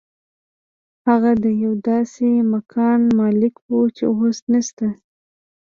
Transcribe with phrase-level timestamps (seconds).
[1.07, 4.87] هغه د یو داسې مکان مالک و چې اوس نشته